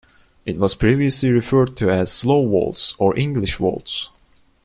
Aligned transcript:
It 0.47 0.57
was 0.57 0.73
previously 0.73 1.29
referred 1.29 1.77
to 1.77 1.91
as 1.91 2.11
Slow 2.11 2.41
Waltz 2.41 2.95
or 2.97 3.15
English 3.15 3.59
Waltz. 3.59 4.09